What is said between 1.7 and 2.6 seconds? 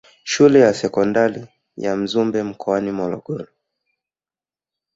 ya Mzumbe